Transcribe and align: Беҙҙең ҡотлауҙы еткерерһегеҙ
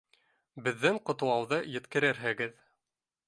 Беҙҙең 0.67 0.97
ҡотлауҙы 1.09 1.59
еткерерһегеҙ 1.75 2.59